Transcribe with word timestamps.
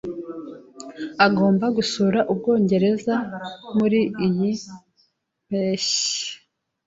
Agomba 1.25 1.65
gusura 1.77 2.19
Ubwongereza 2.31 3.13
muriyi 3.75 4.47
mpeshyi. 5.47 6.27